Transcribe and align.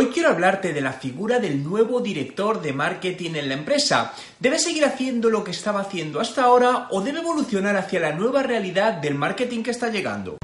Hoy 0.00 0.10
quiero 0.14 0.28
hablarte 0.28 0.72
de 0.72 0.80
la 0.80 0.92
figura 0.92 1.40
del 1.40 1.64
nuevo 1.64 1.98
director 1.98 2.62
de 2.62 2.72
marketing 2.72 3.32
en 3.34 3.48
la 3.48 3.54
empresa. 3.54 4.12
¿Debe 4.38 4.60
seguir 4.60 4.84
haciendo 4.84 5.28
lo 5.28 5.42
que 5.42 5.50
estaba 5.50 5.80
haciendo 5.80 6.20
hasta 6.20 6.44
ahora 6.44 6.86
o 6.92 7.00
debe 7.00 7.18
evolucionar 7.18 7.76
hacia 7.76 7.98
la 7.98 8.12
nueva 8.12 8.44
realidad 8.44 8.92
del 8.92 9.16
marketing 9.16 9.64
que 9.64 9.72
está 9.72 9.90
llegando? 9.90 10.38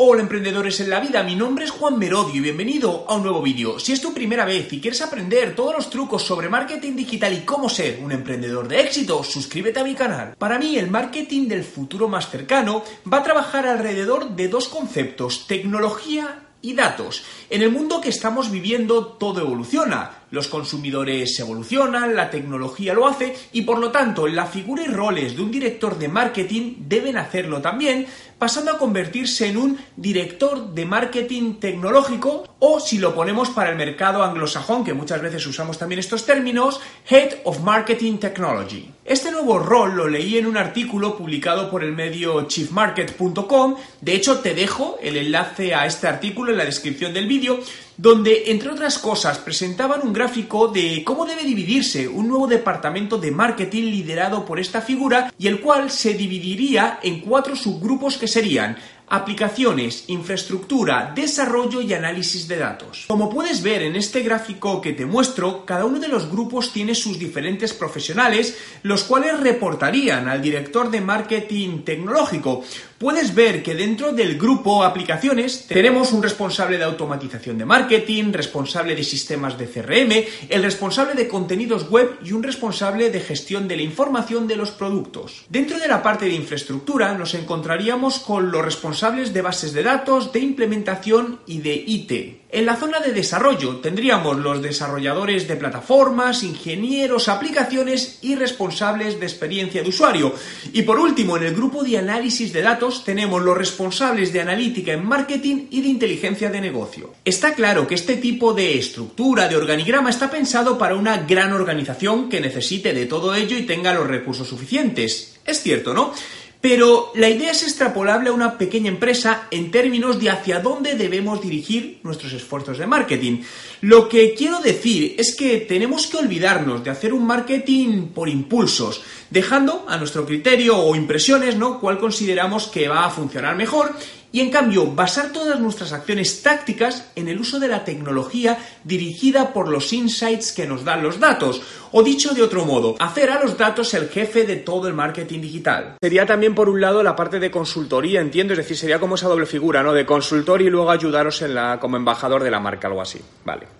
Hola 0.00 0.22
emprendedores 0.22 0.78
en 0.78 0.90
la 0.90 1.00
vida, 1.00 1.24
mi 1.24 1.34
nombre 1.34 1.64
es 1.64 1.72
Juan 1.72 1.98
Merodio 1.98 2.36
y 2.36 2.40
bienvenido 2.40 3.04
a 3.08 3.16
un 3.16 3.24
nuevo 3.24 3.42
vídeo. 3.42 3.80
Si 3.80 3.92
es 3.92 4.00
tu 4.00 4.14
primera 4.14 4.44
vez 4.44 4.72
y 4.72 4.80
quieres 4.80 5.02
aprender 5.02 5.56
todos 5.56 5.74
los 5.74 5.90
trucos 5.90 6.22
sobre 6.22 6.48
marketing 6.48 6.94
digital 6.94 7.32
y 7.32 7.40
cómo 7.40 7.68
ser 7.68 7.98
un 8.00 8.12
emprendedor 8.12 8.68
de 8.68 8.80
éxito, 8.80 9.24
suscríbete 9.24 9.80
a 9.80 9.82
mi 9.82 9.96
canal. 9.96 10.36
Para 10.38 10.56
mí 10.56 10.78
el 10.78 10.88
marketing 10.88 11.48
del 11.48 11.64
futuro 11.64 12.06
más 12.06 12.30
cercano 12.30 12.84
va 13.12 13.18
a 13.18 13.22
trabajar 13.24 13.66
alrededor 13.66 14.36
de 14.36 14.46
dos 14.46 14.68
conceptos, 14.68 15.48
tecnología 15.48 16.44
y 16.62 16.74
datos. 16.74 17.24
En 17.50 17.62
el 17.62 17.72
mundo 17.72 18.00
que 18.00 18.10
estamos 18.10 18.52
viviendo 18.52 19.04
todo 19.04 19.40
evoluciona. 19.40 20.17
Los 20.30 20.48
consumidores 20.48 21.38
evolucionan, 21.40 22.14
la 22.14 22.30
tecnología 22.30 22.92
lo 22.92 23.06
hace 23.06 23.34
y 23.52 23.62
por 23.62 23.78
lo 23.78 23.90
tanto 23.90 24.26
la 24.26 24.46
figura 24.46 24.82
y 24.82 24.88
roles 24.88 25.34
de 25.34 25.42
un 25.42 25.50
director 25.50 25.98
de 25.98 26.08
marketing 26.08 26.74
deben 26.80 27.16
hacerlo 27.16 27.62
también, 27.62 28.06
pasando 28.38 28.72
a 28.72 28.78
convertirse 28.78 29.48
en 29.48 29.56
un 29.56 29.78
director 29.96 30.74
de 30.74 30.84
marketing 30.84 31.54
tecnológico 31.54 32.44
o 32.58 32.78
si 32.78 32.98
lo 32.98 33.14
ponemos 33.14 33.50
para 33.50 33.70
el 33.70 33.76
mercado 33.76 34.22
anglosajón, 34.22 34.84
que 34.84 34.94
muchas 34.94 35.22
veces 35.22 35.46
usamos 35.46 35.78
también 35.78 35.98
estos 35.98 36.26
términos, 36.26 36.80
Head 37.08 37.38
of 37.44 37.60
Marketing 37.60 38.18
Technology. 38.18 38.90
Este 39.08 39.30
nuevo 39.30 39.58
rol 39.58 39.96
lo 39.96 40.06
leí 40.06 40.36
en 40.36 40.44
un 40.44 40.58
artículo 40.58 41.16
publicado 41.16 41.70
por 41.70 41.82
el 41.82 41.92
medio 41.92 42.46
chiefmarket.com, 42.46 43.76
de 44.02 44.14
hecho 44.14 44.40
te 44.40 44.52
dejo 44.52 44.98
el 45.00 45.16
enlace 45.16 45.74
a 45.74 45.86
este 45.86 46.06
artículo 46.06 46.52
en 46.52 46.58
la 46.58 46.66
descripción 46.66 47.14
del 47.14 47.26
vídeo, 47.26 47.58
donde, 47.96 48.50
entre 48.50 48.68
otras 48.68 48.98
cosas, 48.98 49.38
presentaban 49.38 50.02
un 50.02 50.12
gráfico 50.12 50.68
de 50.68 51.02
cómo 51.06 51.24
debe 51.24 51.44
dividirse 51.44 52.06
un 52.06 52.28
nuevo 52.28 52.46
departamento 52.46 53.16
de 53.16 53.30
marketing 53.30 53.84
liderado 53.84 54.44
por 54.44 54.60
esta 54.60 54.82
figura 54.82 55.32
y 55.38 55.46
el 55.46 55.62
cual 55.62 55.90
se 55.90 56.12
dividiría 56.12 57.00
en 57.02 57.20
cuatro 57.20 57.56
subgrupos 57.56 58.18
que 58.18 58.28
serían 58.28 58.76
aplicaciones, 59.10 60.04
infraestructura, 60.08 61.12
desarrollo 61.14 61.80
y 61.80 61.94
análisis 61.94 62.48
de 62.48 62.56
datos. 62.56 63.04
Como 63.08 63.30
puedes 63.30 63.62
ver 63.62 63.82
en 63.82 63.96
este 63.96 64.22
gráfico 64.22 64.80
que 64.80 64.92
te 64.92 65.06
muestro, 65.06 65.64
cada 65.64 65.84
uno 65.84 65.98
de 65.98 66.08
los 66.08 66.30
grupos 66.30 66.72
tiene 66.72 66.94
sus 66.94 67.18
diferentes 67.18 67.72
profesionales, 67.72 68.56
los 68.82 69.04
cuales 69.04 69.40
reportarían 69.40 70.28
al 70.28 70.42
director 70.42 70.90
de 70.90 71.00
marketing 71.00 71.82
tecnológico. 71.84 72.64
Puedes 72.98 73.32
ver 73.32 73.62
que 73.62 73.76
dentro 73.76 74.12
del 74.12 74.36
grupo 74.36 74.82
aplicaciones 74.82 75.66
tenemos 75.68 76.12
un 76.12 76.20
responsable 76.20 76.78
de 76.78 76.84
automatización 76.84 77.56
de 77.56 77.64
marketing, 77.64 78.32
responsable 78.32 78.96
de 78.96 79.04
sistemas 79.04 79.56
de 79.56 79.68
CRM, 79.68 80.26
el 80.48 80.62
responsable 80.64 81.14
de 81.14 81.28
contenidos 81.28 81.88
web 81.90 82.18
y 82.24 82.32
un 82.32 82.42
responsable 82.42 83.10
de 83.10 83.20
gestión 83.20 83.68
de 83.68 83.76
la 83.76 83.82
información 83.82 84.48
de 84.48 84.56
los 84.56 84.72
productos. 84.72 85.44
Dentro 85.48 85.78
de 85.78 85.86
la 85.86 86.02
parte 86.02 86.24
de 86.24 86.34
infraestructura 86.34 87.14
nos 87.14 87.34
encontraríamos 87.34 88.18
con 88.18 88.50
los 88.50 88.64
responsables 88.64 89.32
de 89.32 89.42
bases 89.42 89.72
de 89.74 89.84
datos, 89.84 90.32
de 90.32 90.40
implementación 90.40 91.38
y 91.46 91.58
de 91.58 91.74
IT. 91.76 92.47
En 92.50 92.64
la 92.64 92.76
zona 92.76 92.98
de 93.00 93.12
desarrollo 93.12 93.76
tendríamos 93.76 94.38
los 94.38 94.62
desarrolladores 94.62 95.46
de 95.46 95.56
plataformas, 95.56 96.42
ingenieros, 96.42 97.28
aplicaciones 97.28 98.20
y 98.22 98.36
responsables 98.36 99.20
de 99.20 99.26
experiencia 99.26 99.82
de 99.82 99.90
usuario. 99.90 100.32
Y 100.72 100.80
por 100.80 100.98
último, 100.98 101.36
en 101.36 101.42
el 101.42 101.54
grupo 101.54 101.84
de 101.84 101.98
análisis 101.98 102.50
de 102.54 102.62
datos 102.62 103.04
tenemos 103.04 103.42
los 103.42 103.56
responsables 103.56 104.32
de 104.32 104.40
analítica 104.40 104.92
en 104.92 105.06
marketing 105.06 105.66
y 105.70 105.82
de 105.82 105.88
inteligencia 105.88 106.48
de 106.48 106.62
negocio. 106.62 107.12
Está 107.22 107.52
claro 107.52 107.86
que 107.86 107.96
este 107.96 108.16
tipo 108.16 108.54
de 108.54 108.78
estructura, 108.78 109.46
de 109.46 109.56
organigrama, 109.56 110.08
está 110.08 110.30
pensado 110.30 110.78
para 110.78 110.94
una 110.94 111.18
gran 111.18 111.52
organización 111.52 112.30
que 112.30 112.40
necesite 112.40 112.94
de 112.94 113.04
todo 113.04 113.34
ello 113.34 113.58
y 113.58 113.66
tenga 113.66 113.92
los 113.92 114.06
recursos 114.06 114.48
suficientes. 114.48 115.38
Es 115.44 115.60
cierto, 115.62 115.92
¿no? 115.92 116.14
Pero 116.60 117.12
la 117.14 117.28
idea 117.28 117.52
es 117.52 117.62
extrapolable 117.62 118.30
a 118.30 118.32
una 118.32 118.58
pequeña 118.58 118.88
empresa 118.88 119.46
en 119.52 119.70
términos 119.70 120.18
de 120.18 120.30
hacia 120.30 120.58
dónde 120.58 120.96
debemos 120.96 121.40
dirigir 121.40 122.00
nuestros 122.02 122.32
esfuerzos 122.32 122.78
de 122.78 122.86
marketing. 122.86 123.42
Lo 123.82 124.08
que 124.08 124.34
quiero 124.34 124.60
decir 124.60 125.14
es 125.18 125.36
que 125.36 125.58
tenemos 125.58 126.08
que 126.08 126.16
olvidarnos 126.16 126.82
de 126.82 126.90
hacer 126.90 127.12
un 127.12 127.24
marketing 127.24 128.08
por 128.08 128.28
impulsos, 128.28 129.02
dejando 129.30 129.84
a 129.88 129.96
nuestro 129.96 130.24
criterio 130.26 130.76
o 130.78 130.94
impresiones, 130.94 131.56
¿no? 131.56 131.80
cuál 131.80 131.98
consideramos 131.98 132.68
que 132.68 132.88
va 132.88 133.04
a 133.04 133.10
funcionar 133.10 133.56
mejor 133.56 133.94
y 134.30 134.40
en 134.40 134.50
cambio 134.50 134.86
basar 134.86 135.32
todas 135.32 135.58
nuestras 135.58 135.92
acciones 135.92 136.42
tácticas 136.42 137.10
en 137.16 137.28
el 137.28 137.40
uso 137.40 137.58
de 137.58 137.68
la 137.68 137.84
tecnología 137.84 138.58
dirigida 138.84 139.52
por 139.52 139.68
los 139.68 139.92
insights 139.92 140.52
que 140.52 140.66
nos 140.66 140.84
dan 140.84 141.02
los 141.02 141.18
datos. 141.18 141.62
O 141.92 142.02
dicho 142.02 142.34
de 142.34 142.42
otro 142.42 142.66
modo, 142.66 142.96
hacer 142.98 143.30
a 143.30 143.42
los 143.42 143.56
datos 143.56 143.94
el 143.94 144.08
jefe 144.10 144.44
de 144.44 144.56
todo 144.56 144.88
el 144.88 144.94
marketing 144.94 145.40
digital. 145.40 145.96
Sería 146.02 146.26
también 146.26 146.54
por 146.54 146.68
un 146.68 146.80
lado 146.80 147.02
la 147.02 147.16
parte 147.16 147.40
de 147.40 147.50
consultoría, 147.50 148.20
entiendo, 148.20 148.52
es 148.52 148.58
decir, 148.58 148.76
sería 148.76 149.00
como 149.00 149.14
esa 149.14 149.28
doble 149.28 149.46
figura, 149.46 149.82
¿no? 149.82 149.94
De 149.94 150.04
consultor 150.04 150.60
y 150.60 150.68
luego 150.68 150.90
ayudaros 150.90 151.40
en 151.40 151.54
la, 151.54 151.80
como 151.80 151.96
embajador 151.96 152.42
de 152.42 152.50
la 152.50 152.60
marca, 152.60 152.88
algo 152.88 153.00
así. 153.00 153.20
Vale. 153.44 153.77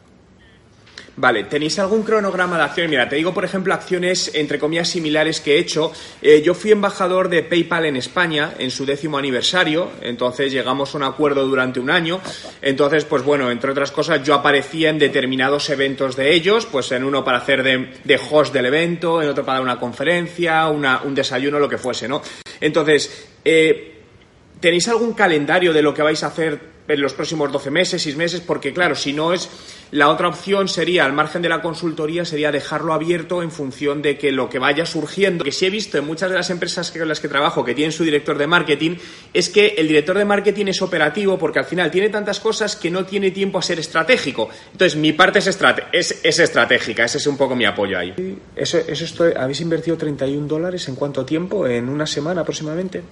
Vale, 1.20 1.42
¿tenéis 1.44 1.76
algún 1.80 2.04
cronograma 2.04 2.56
de 2.56 2.62
acciones? 2.62 2.90
Mira, 2.90 3.08
te 3.08 3.16
digo, 3.16 3.34
por 3.34 3.44
ejemplo, 3.44 3.74
acciones 3.74 4.30
entre 4.34 4.60
comillas 4.60 4.88
similares 4.88 5.40
que 5.40 5.56
he 5.56 5.58
hecho. 5.58 5.90
Eh, 6.22 6.42
yo 6.42 6.54
fui 6.54 6.70
embajador 6.70 7.28
de 7.28 7.42
PayPal 7.42 7.86
en 7.86 7.96
España 7.96 8.54
en 8.56 8.70
su 8.70 8.86
décimo 8.86 9.18
aniversario, 9.18 9.90
entonces 10.00 10.52
llegamos 10.52 10.94
a 10.94 10.98
un 10.98 11.02
acuerdo 11.02 11.44
durante 11.44 11.80
un 11.80 11.90
año. 11.90 12.20
Entonces, 12.62 13.04
pues 13.04 13.24
bueno, 13.24 13.50
entre 13.50 13.72
otras 13.72 13.90
cosas, 13.90 14.22
yo 14.22 14.32
aparecía 14.32 14.90
en 14.90 15.00
determinados 15.00 15.68
eventos 15.70 16.14
de 16.14 16.32
ellos, 16.32 16.66
pues 16.66 16.92
en 16.92 17.02
uno 17.02 17.24
para 17.24 17.38
hacer 17.38 17.64
de, 17.64 18.20
host 18.30 18.54
del 18.54 18.66
evento, 18.66 19.20
en 19.20 19.28
otro 19.28 19.44
para 19.44 19.58
dar 19.58 19.64
una 19.64 19.80
conferencia, 19.80 20.68
un 20.68 21.14
desayuno, 21.16 21.58
lo 21.58 21.68
que 21.68 21.78
fuese, 21.78 22.06
¿no? 22.06 22.22
Entonces, 22.60 23.26
eh, 23.44 24.02
¿tenéis 24.60 24.86
algún 24.86 25.14
calendario 25.14 25.72
de 25.72 25.82
lo 25.82 25.92
que 25.92 26.02
vais 26.02 26.22
a 26.22 26.28
hacer 26.28 26.77
en 26.88 27.00
los 27.00 27.12
próximos 27.12 27.52
12 27.52 27.70
meses, 27.70 28.02
6 28.02 28.16
meses, 28.16 28.40
porque 28.40 28.72
claro, 28.72 28.94
si 28.94 29.12
no 29.12 29.32
es 29.32 29.48
la 29.90 30.10
otra 30.10 30.28
opción 30.28 30.68
sería, 30.68 31.04
al 31.04 31.12
margen 31.12 31.40
de 31.40 31.48
la 31.48 31.62
consultoría, 31.62 32.24
sería 32.24 32.52
dejarlo 32.52 32.92
abierto 32.92 33.42
en 33.42 33.50
función 33.50 34.02
de 34.02 34.18
que 34.18 34.32
lo 34.32 34.48
que 34.48 34.58
vaya 34.58 34.84
surgiendo, 34.84 35.44
que 35.44 35.52
sí 35.52 35.66
he 35.66 35.70
visto 35.70 35.96
en 35.96 36.06
muchas 36.06 36.30
de 36.30 36.36
las 36.36 36.50
empresas 36.50 36.90
con 36.90 37.08
las 37.08 37.20
que 37.20 37.28
trabajo 37.28 37.64
que 37.64 37.74
tienen 37.74 37.92
su 37.92 38.04
director 38.04 38.36
de 38.36 38.46
marketing, 38.46 38.96
es 39.32 39.48
que 39.48 39.74
el 39.78 39.88
director 39.88 40.18
de 40.18 40.24
marketing 40.24 40.66
es 40.66 40.82
operativo 40.82 41.38
porque 41.38 41.58
al 41.58 41.64
final 41.64 41.90
tiene 41.90 42.10
tantas 42.10 42.40
cosas 42.40 42.76
que 42.76 42.90
no 42.90 43.04
tiene 43.06 43.30
tiempo 43.30 43.58
a 43.58 43.62
ser 43.62 43.78
estratégico. 43.78 44.50
Entonces, 44.72 44.98
mi 44.98 45.12
parte 45.12 45.38
es, 45.38 46.20
es, 46.22 46.38
estratégica, 46.38 47.04
ese 47.04 47.18
es 47.18 47.26
un 47.26 47.36
poco 47.36 47.56
mi 47.56 47.64
apoyo 47.64 47.98
ahí. 47.98 48.14
Eso, 48.54 48.78
eso 48.78 49.04
estoy, 49.04 49.32
¿Habéis 49.36 49.60
invertido 49.60 49.96
31 49.96 50.46
dólares 50.46 50.88
en 50.88 50.96
cuánto 50.96 51.24
tiempo? 51.24 51.66
¿En 51.66 51.88
una 51.88 52.06
semana 52.06 52.42
aproximadamente? 52.42 53.02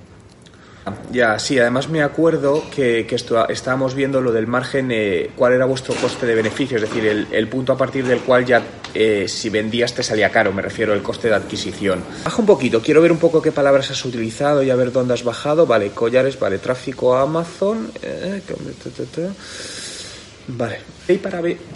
Ya, 1.10 1.38
sí, 1.38 1.58
además 1.58 1.88
me 1.88 2.02
acuerdo 2.02 2.62
que, 2.74 3.06
esto, 3.10 3.48
estábamos 3.48 3.94
viendo 3.94 4.20
lo 4.20 4.32
del 4.32 4.46
margen, 4.46 4.90
eh, 4.92 5.30
cuál 5.34 5.52
era 5.52 5.64
vuestro 5.64 5.94
coste 5.94 6.26
de 6.26 6.34
beneficio, 6.34 6.76
es 6.76 6.82
decir, 6.82 7.26
el, 7.30 7.48
punto 7.48 7.72
a 7.72 7.76
partir 7.76 8.06
del 8.06 8.20
cual 8.20 8.44
ya 8.44 8.62
eh, 8.94 9.26
si 9.28 9.50
vendías 9.50 9.94
te 9.94 10.02
salía 10.02 10.30
caro, 10.30 10.52
me 10.52 10.62
refiero 10.62 10.92
al 10.92 11.02
coste 11.02 11.28
de 11.28 11.34
adquisición. 11.34 12.04
Baja 12.24 12.40
un 12.40 12.46
poquito, 12.46 12.80
quiero 12.80 13.00
ver 13.02 13.12
un 13.12 13.18
poco 13.18 13.42
qué 13.42 13.52
palabras 13.52 13.90
has 13.90 14.04
utilizado 14.04 14.62
y 14.62 14.70
a 14.70 14.76
ver 14.76 14.92
dónde 14.92 15.14
has 15.14 15.24
bajado. 15.24 15.66
Vale, 15.66 15.90
collares, 15.90 16.38
vale, 16.38 16.58
tráfico 16.58 17.16
a 17.16 17.22
Amazon. 17.22 17.90
Eh, 18.02 18.42
Vale. 20.48 20.78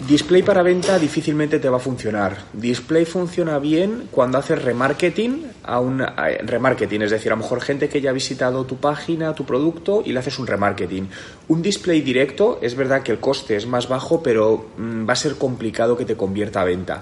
Display 0.07 0.43
para, 0.43 0.63
venta 0.63 0.97
difícilmente 0.97 1.59
te 1.59 1.69
va 1.69 1.77
a 1.77 1.79
funcionar. 1.79 2.37
Display 2.53 3.05
funciona 3.05 3.59
bien 3.59 4.07
cuando 4.11 4.37
haces 4.37 4.61
remarketing 4.61 5.45
a 5.63 5.79
un 5.79 5.99
remarketing, 5.99 7.01
es 7.01 7.11
decir, 7.11 7.31
a 7.31 7.35
lo 7.35 7.41
mejor 7.41 7.61
gente 7.61 7.89
que 7.89 8.01
ya 8.01 8.11
ha 8.11 8.13
visitado 8.13 8.65
tu 8.65 8.77
página, 8.77 9.35
tu 9.35 9.45
producto 9.45 10.03
y 10.05 10.13
le 10.13 10.19
haces 10.19 10.39
un 10.39 10.47
remarketing. 10.47 11.09
Un 11.49 11.61
display 11.61 12.01
directo 12.01 12.59
es 12.61 12.75
verdad 12.75 13.03
que 13.03 13.11
el 13.11 13.19
coste 13.19 13.57
es 13.57 13.65
más 13.65 13.89
bajo, 13.89 14.23
pero 14.23 14.69
mm, 14.77 15.07
va 15.07 15.13
a 15.13 15.17
ser 15.17 15.35
complicado 15.35 15.97
que 15.97 16.05
te 16.05 16.15
convierta 16.15 16.61
a 16.61 16.65
venta. 16.65 17.01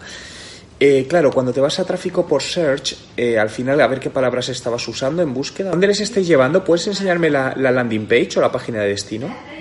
Eh, 0.80 1.06
claro, 1.10 1.32
cuando 1.32 1.52
te 1.52 1.60
vas 1.60 1.80
a 1.80 1.86
tráfico 1.86 2.26
por 2.26 2.42
search, 2.42 2.96
eh, 3.18 3.38
al 3.38 3.50
final 3.50 3.82
a 3.82 3.88
ver 3.88 4.00
qué 4.00 4.10
palabras 4.10 4.50
estabas 4.50 4.88
usando 4.88 5.22
en 5.22 5.34
búsqueda. 5.34 5.72
¿Dónde 5.72 5.88
les 5.88 6.00
estáis 6.00 6.26
llevando? 6.26 6.64
¿Puedes 6.64 6.88
enseñarme 6.88 7.30
la, 7.30 7.54
la 7.58 7.72
landing 7.72 8.08
page 8.08 8.38
o 8.38 8.42
la 8.42 8.52
página 8.52 8.82
de 8.82 8.90
destino? 8.90 9.59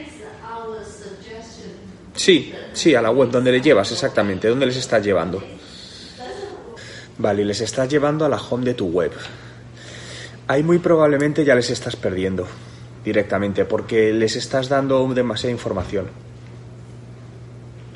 Sí, 2.19 2.53
sí, 2.73 2.97
a 2.97 3.00
la 3.00 3.12
web, 3.12 3.31
donde 3.31 3.53
le 3.53 3.61
llevas 3.61 3.93
exactamente, 3.93 4.49
¿dónde 4.49 4.67
les 4.67 4.76
estás 4.76 5.05
llevando? 5.05 5.41
Vale, 7.17 7.44
les 7.44 7.61
estás 7.61 7.88
llevando 7.88 8.25
a 8.25 8.29
la 8.29 8.38
home 8.38 8.65
de 8.65 8.75
tu 8.75 8.88
web. 8.88 9.12
Ahí 10.49 10.65
muy 10.65 10.81
probablemente 10.81 11.44
ya 11.44 11.55
les 11.55 11.70
estás 11.70 11.94
perdiendo 11.94 12.44
directamente 13.05 13.65
porque 13.67 14.12
les 14.12 14.35
estás 14.35 14.69
dando 14.69 15.06
demasiada 15.15 15.53
información. 15.53 16.09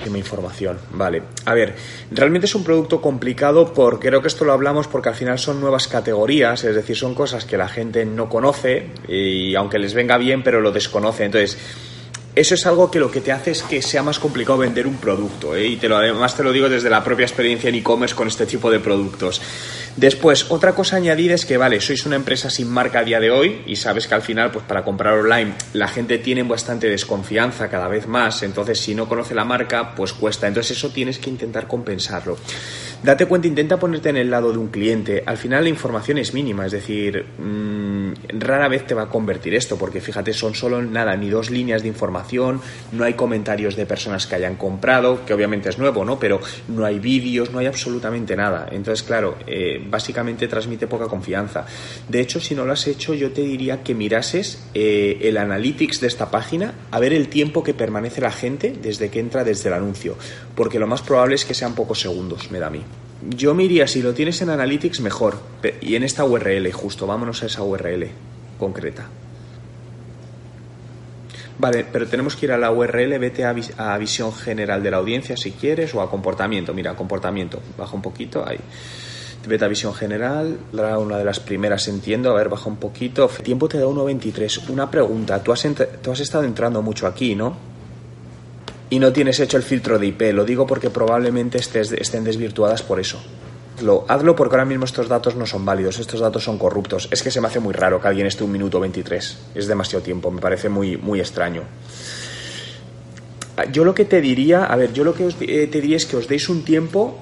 Dime 0.04 0.18
información, 0.18 0.78
vale. 0.92 1.24
A 1.44 1.54
ver, 1.54 1.74
realmente 2.12 2.46
es 2.46 2.54
un 2.54 2.62
producto 2.62 3.00
complicado 3.00 3.74
porque 3.74 4.06
creo 4.06 4.22
que 4.22 4.28
esto 4.28 4.44
lo 4.44 4.52
hablamos 4.52 4.86
porque 4.86 5.08
al 5.08 5.16
final 5.16 5.40
son 5.40 5.60
nuevas 5.60 5.88
categorías, 5.88 6.62
es 6.62 6.76
decir, 6.76 6.96
son 6.96 7.16
cosas 7.16 7.44
que 7.44 7.56
la 7.56 7.68
gente 7.68 8.04
no 8.04 8.28
conoce 8.28 8.90
y 9.08 9.56
aunque 9.56 9.80
les 9.80 9.94
venga 9.94 10.16
bien, 10.16 10.44
pero 10.44 10.60
lo 10.60 10.70
desconoce. 10.70 11.24
Entonces, 11.24 11.58
eso 12.34 12.54
es 12.54 12.64
algo 12.66 12.90
que 12.90 12.98
lo 12.98 13.10
que 13.10 13.20
te 13.20 13.30
hace 13.30 13.50
es 13.50 13.62
que 13.62 13.82
sea 13.82 14.02
más 14.02 14.18
complicado 14.18 14.58
vender 14.58 14.86
un 14.86 14.96
producto. 14.96 15.54
¿eh? 15.54 15.66
Y 15.66 15.76
te 15.76 15.88
lo, 15.88 15.98
además 15.98 16.34
te 16.34 16.42
lo 16.42 16.50
digo 16.50 16.68
desde 16.68 16.88
la 16.88 17.04
propia 17.04 17.26
experiencia 17.26 17.68
en 17.68 17.74
e-commerce 17.74 18.14
con 18.14 18.26
este 18.26 18.46
tipo 18.46 18.70
de 18.70 18.80
productos. 18.80 19.42
Después, 19.96 20.50
otra 20.50 20.74
cosa 20.74 20.96
añadida 20.96 21.34
es 21.34 21.44
que, 21.44 21.58
vale, 21.58 21.78
sois 21.82 22.06
una 22.06 22.16
empresa 22.16 22.48
sin 22.48 22.70
marca 22.70 23.00
a 23.00 23.04
día 23.04 23.20
de 23.20 23.30
hoy 23.30 23.62
y 23.66 23.76
sabes 23.76 24.08
que 24.08 24.14
al 24.14 24.22
final, 24.22 24.50
pues 24.50 24.64
para 24.64 24.82
comprar 24.82 25.18
online, 25.18 25.52
la 25.74 25.88
gente 25.88 26.16
tiene 26.16 26.42
bastante 26.42 26.88
desconfianza 26.88 27.68
cada 27.68 27.88
vez 27.88 28.06
más. 28.06 28.42
Entonces, 28.42 28.80
si 28.80 28.94
no 28.94 29.06
conoce 29.06 29.34
la 29.34 29.44
marca, 29.44 29.94
pues 29.94 30.14
cuesta. 30.14 30.48
Entonces, 30.48 30.78
eso 30.78 30.88
tienes 30.88 31.18
que 31.18 31.28
intentar 31.28 31.66
compensarlo. 31.66 32.38
Date 33.02 33.26
cuenta, 33.26 33.48
intenta 33.48 33.80
ponerte 33.80 34.10
en 34.10 34.16
el 34.16 34.30
lado 34.30 34.52
de 34.52 34.58
un 34.58 34.68
cliente. 34.68 35.24
Al 35.26 35.36
final, 35.36 35.64
la 35.64 35.70
información 35.70 36.18
es 36.18 36.34
mínima, 36.34 36.66
es 36.66 36.70
decir, 36.70 37.24
mmm, 37.36 38.12
rara 38.38 38.68
vez 38.68 38.86
te 38.86 38.94
va 38.94 39.02
a 39.02 39.08
convertir 39.08 39.56
esto, 39.56 39.76
porque 39.76 40.00
fíjate, 40.00 40.32
son 40.32 40.54
solo 40.54 40.80
nada, 40.80 41.16
ni 41.16 41.28
dos 41.28 41.50
líneas 41.50 41.82
de 41.82 41.88
información, 41.88 42.60
no 42.92 43.02
hay 43.02 43.14
comentarios 43.14 43.74
de 43.74 43.86
personas 43.86 44.28
que 44.28 44.36
hayan 44.36 44.54
comprado, 44.54 45.26
que 45.26 45.34
obviamente 45.34 45.68
es 45.68 45.78
nuevo, 45.78 46.04
¿no? 46.04 46.20
Pero 46.20 46.40
no 46.68 46.84
hay 46.84 47.00
vídeos, 47.00 47.50
no 47.50 47.58
hay 47.58 47.66
absolutamente 47.66 48.36
nada. 48.36 48.68
Entonces, 48.70 49.02
claro, 49.02 49.36
eh, 49.48 49.84
básicamente 49.84 50.46
transmite 50.46 50.86
poca 50.86 51.06
confianza. 51.06 51.66
De 52.08 52.20
hecho, 52.20 52.38
si 52.38 52.54
no 52.54 52.64
lo 52.64 52.72
has 52.72 52.86
hecho, 52.86 53.14
yo 53.14 53.32
te 53.32 53.42
diría 53.42 53.82
que 53.82 53.96
mirases 53.96 54.62
eh, 54.74 55.18
el 55.22 55.38
analytics 55.38 56.00
de 56.00 56.06
esta 56.06 56.30
página 56.30 56.74
a 56.92 57.00
ver 57.00 57.12
el 57.12 57.28
tiempo 57.28 57.64
que 57.64 57.74
permanece 57.74 58.20
la 58.20 58.30
gente 58.30 58.72
desde 58.80 59.10
que 59.10 59.18
entra 59.18 59.42
desde 59.42 59.70
el 59.70 59.74
anuncio, 59.74 60.16
porque 60.54 60.78
lo 60.78 60.86
más 60.86 61.02
probable 61.02 61.34
es 61.34 61.44
que 61.44 61.54
sean 61.54 61.74
pocos 61.74 61.98
segundos, 61.98 62.48
me 62.52 62.60
da 62.60 62.68
a 62.68 62.70
mí. 62.70 62.82
Yo 63.28 63.54
me 63.54 63.64
iría, 63.64 63.86
si 63.86 64.02
lo 64.02 64.14
tienes 64.14 64.40
en 64.42 64.50
Analytics, 64.50 65.00
mejor. 65.00 65.38
Y 65.80 65.94
en 65.94 66.02
esta 66.02 66.24
URL, 66.24 66.70
justo, 66.72 67.06
vámonos 67.06 67.42
a 67.42 67.46
esa 67.46 67.62
URL 67.62 68.08
concreta. 68.58 69.08
Vale, 71.58 71.86
pero 71.92 72.08
tenemos 72.08 72.34
que 72.34 72.46
ir 72.46 72.52
a 72.52 72.58
la 72.58 72.72
URL, 72.72 73.18
vete 73.18 73.44
a, 73.44 73.98
visión 73.98 74.32
general 74.32 74.82
de 74.82 74.90
la 74.90 74.96
audiencia 74.96 75.36
si 75.36 75.52
quieres, 75.52 75.94
o 75.94 76.00
a 76.00 76.10
comportamiento. 76.10 76.74
Mira, 76.74 76.96
comportamiento, 76.96 77.60
baja 77.78 77.94
un 77.94 78.02
poquito, 78.02 78.44
ahí. 78.46 78.58
Vete 79.46 79.64
a 79.64 79.68
visión 79.68 79.94
general, 79.94 80.58
una 80.72 81.18
de 81.18 81.24
las 81.24 81.40
primeras 81.40 81.86
entiendo, 81.88 82.30
a 82.30 82.34
ver, 82.34 82.48
baja 82.48 82.68
un 82.68 82.76
poquito. 82.76 83.30
El 83.38 83.44
tiempo 83.44 83.68
te 83.68 83.78
da 83.78 83.86
1.23. 83.86 84.70
Una 84.70 84.90
pregunta, 84.90 85.40
has, 85.52 85.66
tú 86.02 86.10
has 86.10 86.20
estado 86.20 86.44
entrando 86.44 86.82
mucho 86.82 87.06
aquí, 87.06 87.34
¿no? 87.34 87.71
Y 88.92 88.98
no 88.98 89.10
tienes 89.10 89.40
hecho 89.40 89.56
el 89.56 89.62
filtro 89.62 89.98
de 89.98 90.08
IP, 90.08 90.20
lo 90.34 90.44
digo 90.44 90.66
porque 90.66 90.90
probablemente 90.90 91.56
estés, 91.56 91.92
estén 91.92 92.24
desvirtuadas 92.24 92.82
por 92.82 93.00
eso. 93.00 93.22
Hazlo, 93.78 94.04
hazlo 94.06 94.36
porque 94.36 94.54
ahora 94.54 94.66
mismo 94.66 94.84
estos 94.84 95.08
datos 95.08 95.34
no 95.34 95.46
son 95.46 95.64
válidos, 95.64 95.98
estos 95.98 96.20
datos 96.20 96.44
son 96.44 96.58
corruptos. 96.58 97.08
Es 97.10 97.22
que 97.22 97.30
se 97.30 97.40
me 97.40 97.46
hace 97.46 97.58
muy 97.58 97.72
raro 97.72 98.02
que 98.02 98.08
alguien 98.08 98.26
esté 98.26 98.44
un 98.44 98.52
minuto 98.52 98.78
23. 98.80 99.38
Es 99.54 99.66
demasiado 99.66 100.04
tiempo, 100.04 100.30
me 100.30 100.42
parece 100.42 100.68
muy, 100.68 100.98
muy 100.98 101.20
extraño. 101.20 101.62
Yo 103.72 103.86
lo 103.86 103.94
que 103.94 104.04
te 104.04 104.20
diría, 104.20 104.66
a 104.66 104.76
ver, 104.76 104.92
yo 104.92 105.04
lo 105.04 105.14
que 105.14 105.24
os, 105.24 105.36
eh, 105.40 105.68
te 105.72 105.80
diría 105.80 105.96
es 105.96 106.04
que 106.04 106.18
os 106.18 106.28
deis 106.28 106.50
un 106.50 106.62
tiempo 106.62 107.18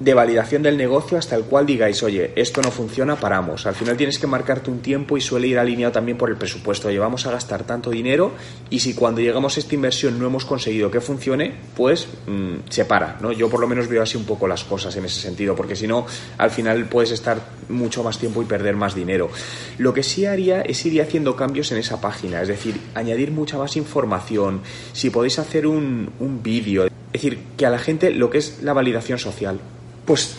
de 0.00 0.14
validación 0.14 0.62
del 0.62 0.78
negocio 0.78 1.18
hasta 1.18 1.36
el 1.36 1.44
cual 1.44 1.66
digáis, 1.66 2.02
oye, 2.02 2.32
esto 2.34 2.62
no 2.62 2.70
funciona, 2.70 3.16
paramos. 3.16 3.66
Al 3.66 3.74
final 3.74 3.98
tienes 3.98 4.18
que 4.18 4.26
marcarte 4.26 4.70
un 4.70 4.80
tiempo 4.80 5.18
y 5.18 5.20
suele 5.20 5.46
ir 5.46 5.58
alineado 5.58 5.92
también 5.92 6.16
por 6.16 6.30
el 6.30 6.36
presupuesto. 6.36 6.88
Oye, 6.88 6.98
vamos 6.98 7.26
a 7.26 7.30
gastar 7.30 7.64
tanto 7.64 7.90
dinero 7.90 8.32
y 8.70 8.80
si 8.80 8.94
cuando 8.94 9.20
llegamos 9.20 9.56
a 9.56 9.60
esta 9.60 9.74
inversión 9.74 10.18
no 10.18 10.26
hemos 10.26 10.46
conseguido 10.46 10.90
que 10.90 11.02
funcione, 11.02 11.52
pues 11.76 12.08
mmm, 12.26 12.60
se 12.70 12.86
para. 12.86 13.18
¿no? 13.20 13.30
Yo 13.30 13.50
por 13.50 13.60
lo 13.60 13.68
menos 13.68 13.88
veo 13.88 14.02
así 14.02 14.16
un 14.16 14.24
poco 14.24 14.48
las 14.48 14.64
cosas 14.64 14.96
en 14.96 15.04
ese 15.04 15.20
sentido, 15.20 15.54
porque 15.54 15.76
si 15.76 15.86
no, 15.86 16.06
al 16.38 16.50
final 16.50 16.86
puedes 16.86 17.10
estar 17.10 17.38
mucho 17.68 18.02
más 18.02 18.18
tiempo 18.18 18.40
y 18.40 18.46
perder 18.46 18.76
más 18.76 18.94
dinero. 18.94 19.28
Lo 19.76 19.92
que 19.92 20.02
sí 20.02 20.24
haría 20.24 20.62
es 20.62 20.84
ir 20.86 21.00
haciendo 21.02 21.36
cambios 21.36 21.72
en 21.72 21.78
esa 21.78 22.00
página, 22.00 22.40
es 22.40 22.48
decir, 22.48 22.80
añadir 22.94 23.32
mucha 23.32 23.58
más 23.58 23.76
información. 23.76 24.62
Si 24.94 25.10
podéis 25.10 25.38
hacer 25.38 25.66
un, 25.66 26.10
un 26.18 26.42
vídeo, 26.42 26.86
es 26.86 26.92
decir, 27.12 27.38
que 27.58 27.66
a 27.66 27.70
la 27.70 27.78
gente 27.78 28.10
lo 28.10 28.30
que 28.30 28.38
es 28.38 28.62
la 28.62 28.72
validación 28.72 29.18
social 29.18 29.60
pues 30.04 30.36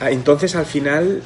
entonces 0.00 0.54
al 0.54 0.66
final 0.66 1.22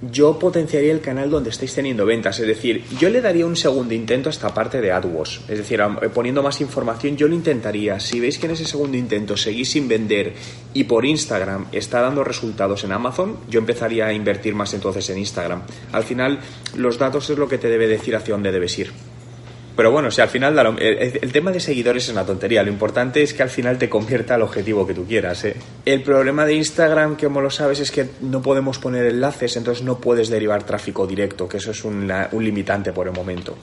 yo 0.00 0.38
potenciaría 0.38 0.92
el 0.92 1.00
canal 1.00 1.30
donde 1.30 1.50
estáis 1.50 1.74
teniendo 1.74 2.06
ventas. 2.06 2.38
Es 2.38 2.46
decir, 2.46 2.84
yo 2.98 3.10
le 3.10 3.20
daría 3.20 3.46
un 3.46 3.56
segundo 3.56 3.94
intento 3.94 4.28
a 4.28 4.32
esta 4.32 4.54
parte 4.54 4.80
de 4.80 4.92
AdWords. 4.92 5.42
Es 5.48 5.58
decir, 5.58 5.80
poniendo 6.14 6.42
más 6.42 6.60
información, 6.60 7.16
yo 7.16 7.26
lo 7.26 7.34
intentaría. 7.34 7.98
Si 7.98 8.20
veis 8.20 8.38
que 8.38 8.46
en 8.46 8.52
ese 8.52 8.64
segundo 8.64 8.96
intento 8.96 9.36
seguís 9.36 9.70
sin 9.70 9.88
vender 9.88 10.34
y 10.72 10.84
por 10.84 11.04
Instagram 11.04 11.66
está 11.72 12.00
dando 12.00 12.22
resultados 12.22 12.84
en 12.84 12.92
Amazon, 12.92 13.38
yo 13.48 13.58
empezaría 13.58 14.06
a 14.06 14.12
invertir 14.12 14.54
más 14.54 14.72
entonces 14.74 15.08
en 15.10 15.18
Instagram. 15.18 15.62
Al 15.92 16.04
final, 16.04 16.38
los 16.76 16.98
datos 16.98 17.28
es 17.30 17.38
lo 17.38 17.48
que 17.48 17.58
te 17.58 17.68
debe 17.68 17.88
decir 17.88 18.14
hacia 18.14 18.34
dónde 18.34 18.52
debes 18.52 18.78
ir. 18.78 18.92
Pero 19.78 19.92
bueno, 19.92 20.10
si 20.10 20.20
al 20.20 20.28
final 20.28 20.76
el, 20.80 21.30
tema 21.30 21.52
de 21.52 21.60
seguidores 21.60 22.02
es 22.02 22.10
una 22.10 22.26
tontería. 22.26 22.64
Lo 22.64 22.68
importante 22.68 23.22
es 23.22 23.32
que 23.32 23.44
al 23.44 23.48
final 23.48 23.78
te 23.78 23.88
convierta 23.88 24.34
al 24.34 24.42
objetivo 24.42 24.84
que 24.84 24.92
tú 24.92 25.06
quieras. 25.06 25.44
¿eh? 25.44 25.54
El 25.84 26.02
problema 26.02 26.44
de 26.44 26.54
Instagram, 26.54 27.16
como 27.16 27.40
lo 27.40 27.48
sabes, 27.48 27.78
es 27.78 27.92
que 27.92 28.08
no 28.20 28.42
podemos 28.42 28.80
poner 28.80 29.06
enlaces, 29.06 29.56
entonces 29.56 29.84
no 29.84 30.00
puedes 30.00 30.30
derivar 30.30 30.64
tráfico 30.64 31.06
directo, 31.06 31.48
que 31.48 31.58
eso 31.58 31.70
es 31.70 31.84
un, 31.84 32.12
limitante 32.40 32.92
por 32.92 33.06
el 33.06 33.12
momento. 33.12 33.56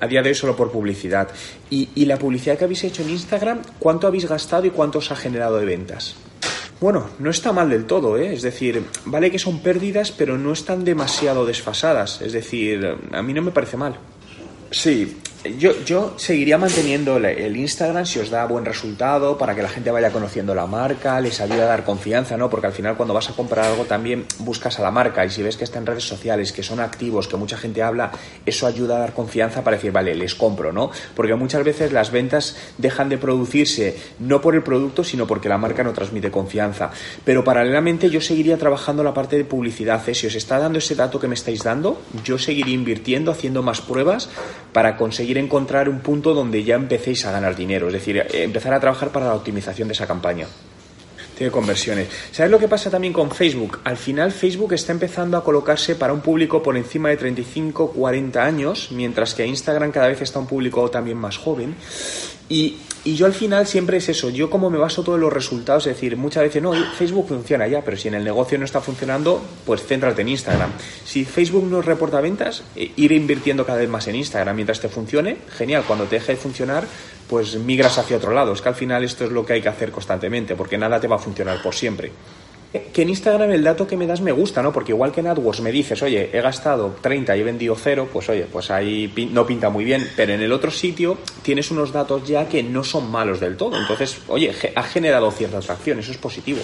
A 0.00 0.06
día 0.06 0.20
de 0.20 0.28
hoy 0.28 0.34
solo 0.34 0.54
por 0.54 0.70
publicidad. 0.70 1.28
Y, 1.70 1.88
y 1.94 2.04
la 2.04 2.18
publicidad 2.18 2.58
que 2.58 2.64
habéis 2.64 2.84
hecho 2.84 3.00
en 3.00 3.08
Instagram, 3.08 3.62
¿cuánto 3.78 4.06
habéis 4.06 4.28
gastado 4.28 4.66
y 4.66 4.70
cuánto 4.70 4.98
os 4.98 5.10
ha 5.12 5.16
generado 5.16 5.58
de 5.58 5.64
ventas? 5.64 6.14
Bueno, 6.78 7.08
no 7.20 7.30
está 7.30 7.54
mal 7.54 7.70
del 7.70 7.86
todo, 7.86 8.18
¿eh? 8.18 8.34
es 8.34 8.42
decir, 8.42 8.84
vale 9.06 9.30
que 9.30 9.38
son 9.38 9.60
pérdidas, 9.60 10.12
pero 10.12 10.36
no 10.36 10.52
están 10.52 10.84
demasiado 10.84 11.46
desfasadas, 11.46 12.20
es 12.20 12.34
decir, 12.34 12.86
a 13.12 13.22
mí 13.22 13.32
no 13.32 13.40
me 13.40 13.50
parece 13.50 13.78
mal. 13.78 13.96
Sí, 14.72 15.16
yo, 15.58 15.72
yo 15.84 16.14
seguiría 16.18 16.56
manteniendo 16.56 17.16
el 17.16 17.56
Instagram 17.56 18.06
si 18.06 18.20
os 18.20 18.30
da 18.30 18.46
buen 18.46 18.64
resultado 18.64 19.36
para 19.36 19.56
que 19.56 19.62
la 19.62 19.68
gente 19.68 19.90
vaya 19.90 20.10
conociendo 20.10 20.54
la 20.54 20.66
marca, 20.66 21.20
les 21.20 21.40
ayude 21.40 21.62
a 21.62 21.66
dar 21.66 21.84
confianza, 21.84 22.36
¿no? 22.36 22.48
Porque 22.48 22.68
al 22.68 22.72
final 22.72 22.96
cuando 22.96 23.12
vas 23.12 23.28
a 23.28 23.32
comprar 23.32 23.66
algo 23.66 23.84
también 23.84 24.24
buscas 24.38 24.78
a 24.78 24.82
la 24.82 24.92
marca 24.92 25.24
y 25.24 25.30
si 25.30 25.42
ves 25.42 25.56
que 25.56 25.64
está 25.64 25.78
en 25.78 25.86
redes 25.86 26.04
sociales, 26.04 26.52
que 26.52 26.62
son 26.62 26.78
activos, 26.78 27.26
que 27.26 27.36
mucha 27.36 27.56
gente 27.56 27.82
habla, 27.82 28.12
eso 28.46 28.66
ayuda 28.68 28.96
a 28.96 29.00
dar 29.00 29.14
confianza 29.14 29.64
para 29.64 29.76
decir, 29.76 29.90
vale, 29.90 30.14
les 30.14 30.36
compro, 30.36 30.72
¿no? 30.72 30.90
Porque 31.16 31.34
muchas 31.34 31.64
veces 31.64 31.92
las 31.92 32.12
ventas 32.12 32.56
dejan 32.78 33.08
de 33.08 33.18
producirse 33.18 33.96
no 34.20 34.40
por 34.40 34.54
el 34.54 34.62
producto, 34.62 35.02
sino 35.02 35.26
porque 35.26 35.48
la 35.48 35.58
marca 35.58 35.82
no 35.82 35.92
transmite 35.92 36.30
confianza. 36.30 36.92
Pero 37.24 37.42
paralelamente 37.42 38.10
yo 38.10 38.20
seguiría 38.20 38.58
trabajando 38.58 39.02
la 39.02 39.12
parte 39.12 39.36
de 39.36 39.44
publicidad. 39.44 40.08
¿eh? 40.08 40.14
Si 40.14 40.26
os 40.26 40.34
está 40.36 40.58
dando 40.58 40.78
ese 40.78 40.94
dato 40.94 41.18
que 41.18 41.26
me 41.26 41.34
estáis 41.34 41.64
dando, 41.64 42.00
yo 42.24 42.38
seguiría 42.38 42.74
invirtiendo, 42.74 43.32
haciendo 43.32 43.62
más 43.62 43.80
pruebas 43.80 44.28
para 44.72 44.96
conseguir 44.96 45.31
encontrar 45.38 45.88
un 45.88 46.00
punto 46.00 46.34
donde 46.34 46.64
ya 46.64 46.76
empecéis 46.76 47.24
a 47.24 47.32
ganar 47.32 47.56
dinero, 47.56 47.88
es 47.88 47.94
decir, 47.94 48.18
eh, 48.18 48.42
empezar 48.42 48.74
a 48.74 48.80
trabajar 48.80 49.10
para 49.10 49.26
la 49.26 49.34
optimización 49.34 49.88
de 49.88 49.94
esa 49.94 50.06
campaña. 50.06 50.46
Tiene 51.36 51.50
conversiones. 51.50 52.08
¿Sabes 52.30 52.50
lo 52.50 52.58
que 52.58 52.68
pasa 52.68 52.90
también 52.90 53.12
con 53.12 53.30
Facebook? 53.30 53.80
Al 53.84 53.96
final 53.96 54.32
Facebook 54.32 54.74
está 54.74 54.92
empezando 54.92 55.36
a 55.36 55.42
colocarse 55.42 55.96
para 55.96 56.12
un 56.12 56.20
público 56.20 56.62
por 56.62 56.76
encima 56.76 57.08
de 57.08 57.16
35, 57.16 57.92
40 57.92 58.44
años, 58.44 58.88
mientras 58.92 59.34
que 59.34 59.46
Instagram 59.46 59.90
cada 59.90 60.08
vez 60.08 60.20
está 60.20 60.38
un 60.38 60.46
público 60.46 60.90
también 60.90 61.16
más 61.16 61.38
joven. 61.38 61.74
Y, 62.52 62.76
y, 63.04 63.14
yo 63.14 63.24
al 63.24 63.32
final 63.32 63.66
siempre 63.66 63.96
es 63.96 64.10
eso, 64.10 64.28
yo 64.28 64.50
como 64.50 64.68
me 64.68 64.76
baso 64.76 65.02
todos 65.02 65.18
los 65.18 65.32
resultados, 65.32 65.86
es 65.86 65.94
decir, 65.94 66.18
muchas 66.18 66.42
veces 66.42 66.62
no, 66.62 66.74
Facebook 66.74 67.28
funciona 67.28 67.66
ya, 67.66 67.80
pero 67.82 67.96
si 67.96 68.08
en 68.08 68.14
el 68.14 68.24
negocio 68.24 68.58
no 68.58 68.66
está 68.66 68.82
funcionando, 68.82 69.40
pues 69.64 69.82
céntrate 69.86 70.20
en 70.20 70.28
Instagram. 70.28 70.70
Si 71.02 71.24
Facebook 71.24 71.64
no 71.64 71.80
reporta 71.80 72.20
ventas, 72.20 72.62
ir 72.76 73.12
invirtiendo 73.12 73.64
cada 73.64 73.78
vez 73.78 73.88
más 73.88 74.06
en 74.08 74.16
Instagram 74.16 74.54
mientras 74.54 74.80
te 74.80 74.90
funcione, 74.90 75.38
genial, 75.56 75.84
cuando 75.86 76.04
te 76.04 76.16
deje 76.16 76.32
de 76.32 76.38
funcionar, 76.38 76.84
pues 77.26 77.56
migras 77.56 77.96
hacia 77.96 78.18
otro 78.18 78.34
lado. 78.34 78.52
Es 78.52 78.60
que 78.60 78.68
al 78.68 78.74
final 78.74 79.02
esto 79.02 79.24
es 79.24 79.32
lo 79.32 79.46
que 79.46 79.54
hay 79.54 79.62
que 79.62 79.70
hacer 79.70 79.90
constantemente, 79.90 80.54
porque 80.54 80.76
nada 80.76 81.00
te 81.00 81.08
va 81.08 81.16
a 81.16 81.20
funcionar 81.20 81.62
por 81.62 81.74
siempre 81.74 82.12
que 82.72 83.02
en 83.02 83.10
Instagram 83.10 83.50
el 83.50 83.62
dato 83.62 83.86
que 83.86 83.98
me 83.98 84.06
das 84.06 84.22
me 84.22 84.32
gusta, 84.32 84.62
¿no? 84.62 84.72
Porque 84.72 84.92
igual 84.92 85.12
que 85.12 85.20
en 85.20 85.26
AdWords 85.26 85.60
me 85.60 85.70
dices, 85.70 86.02
oye, 86.02 86.30
he 86.32 86.40
gastado 86.40 86.96
30 87.02 87.36
y 87.36 87.40
he 87.40 87.44
vendido 87.44 87.76
cero, 87.76 88.08
pues 88.10 88.30
oye, 88.30 88.46
pues 88.50 88.70
ahí 88.70 89.12
no 89.30 89.46
pinta 89.46 89.68
muy 89.68 89.84
bien, 89.84 90.08
pero 90.16 90.32
en 90.32 90.40
el 90.40 90.52
otro 90.52 90.70
sitio 90.70 91.18
tienes 91.42 91.70
unos 91.70 91.92
datos 91.92 92.26
ya 92.26 92.48
que 92.48 92.62
no 92.62 92.82
son 92.82 93.10
malos 93.10 93.40
del 93.40 93.58
todo. 93.58 93.78
Entonces, 93.78 94.22
oye, 94.28 94.54
ha 94.74 94.82
generado 94.84 95.30
cierta 95.30 95.58
atracción, 95.58 95.98
eso 95.98 96.12
es 96.12 96.16
positivo. 96.16 96.60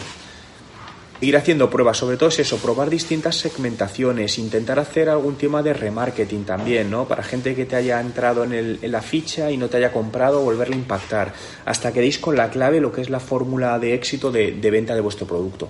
ir 1.20 1.36
haciendo 1.36 1.68
pruebas, 1.68 1.98
sobre 1.98 2.16
todo 2.16 2.30
es 2.30 2.38
eso, 2.38 2.56
probar 2.56 2.88
distintas 2.88 3.36
segmentaciones, 3.36 4.38
intentar 4.38 4.78
hacer 4.78 5.10
algún 5.10 5.34
tema 5.36 5.62
de 5.62 5.74
remarketing 5.74 6.44
también, 6.44 6.90
¿no? 6.90 7.06
Para 7.06 7.22
gente 7.22 7.54
que 7.54 7.66
te 7.66 7.76
haya 7.76 8.00
entrado 8.00 8.44
en, 8.44 8.54
el, 8.54 8.78
en 8.80 8.92
la 8.92 9.02
ficha 9.02 9.50
y 9.50 9.58
no 9.58 9.68
te 9.68 9.76
haya 9.76 9.92
comprado, 9.92 10.40
volverle 10.40 10.76
a 10.76 10.78
impactar, 10.78 11.34
hasta 11.66 11.92
que 11.92 12.00
deis 12.00 12.18
con 12.18 12.34
la 12.34 12.48
clave 12.48 12.80
lo 12.80 12.92
que 12.92 13.02
es 13.02 13.10
la 13.10 13.20
fórmula 13.20 13.78
de 13.78 13.92
éxito 13.92 14.30
de, 14.30 14.52
de 14.52 14.70
venta 14.70 14.94
de 14.94 15.02
vuestro 15.02 15.26
producto 15.26 15.68